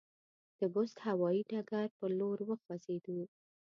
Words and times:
د 0.59 0.61
بُست 0.73 0.97
هوایي 1.07 1.41
ډګر 1.49 1.87
پر 1.97 2.09
لور 2.19 2.39
وخوځېدو. 2.49 3.19